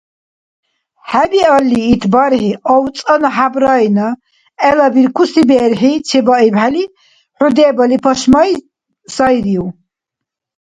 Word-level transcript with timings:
ХӀебиалли, 1.09 1.81
ит 1.93 2.03
бархӀи, 2.13 2.51
авцӀанну 2.73 3.29
хӀябрайна 3.35 4.07
гӀелабиркуси 4.59 5.41
берхӀи 5.49 5.91
чебаибхӀели, 6.07 6.83
хӀу 7.37 7.49
дебали 7.55 7.97
пашмай 8.05 8.51
сайрив? 9.15 9.65